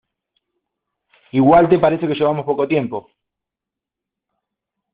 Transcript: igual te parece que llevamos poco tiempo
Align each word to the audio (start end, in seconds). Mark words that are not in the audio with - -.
igual 1.31 1.69
te 1.69 1.77
parece 1.77 2.07
que 2.07 2.15
llevamos 2.15 2.43
poco 2.43 2.67
tiempo 2.67 3.11